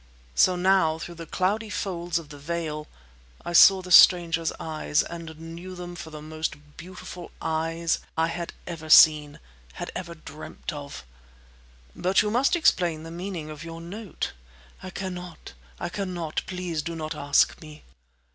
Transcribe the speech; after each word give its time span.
So, 0.33 0.55
now, 0.55 0.97
through 0.97 1.13
the 1.13 1.27
cloudy 1.27 1.69
folds 1.69 2.17
of 2.17 2.29
the 2.29 2.39
veil, 2.39 2.87
I 3.45 3.53
saw 3.53 3.83
the 3.83 3.91
stranger's 3.91 4.51
eyes, 4.59 5.03
and 5.03 5.37
knew 5.37 5.75
them 5.75 5.95
for 5.95 6.09
the 6.09 6.23
most 6.23 6.55
beautiful 6.75 7.29
eyes 7.39 7.99
I 8.17 8.25
had 8.25 8.51
ever 8.65 8.89
seen, 8.89 9.39
had 9.73 9.91
ever 9.93 10.15
dreamt 10.15 10.73
of. 10.73 11.05
"But 11.95 12.23
you 12.23 12.31
must 12.31 12.55
explain 12.55 13.03
the 13.03 13.11
meaning 13.11 13.51
of 13.51 13.63
your 13.63 13.79
note!" 13.79 14.31
"I 14.81 14.89
cannot! 14.89 15.53
I 15.79 15.89
cannot! 15.89 16.41
Please 16.47 16.81
do 16.81 16.95
not 16.95 17.13
ask 17.13 17.61
me!" 17.61 17.83